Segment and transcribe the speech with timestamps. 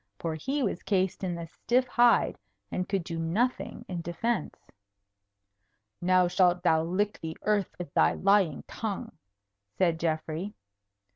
[0.17, 2.39] For he was cased in the stiff hide,
[2.71, 4.57] and could do nothing in defence.
[6.01, 9.11] "Now shalt thou lick the earth with thy lying tongue,"
[9.77, 10.55] said Geoffrey.